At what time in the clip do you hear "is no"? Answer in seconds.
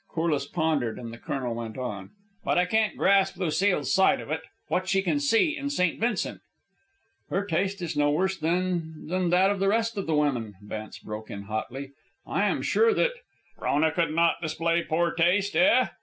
7.83-8.09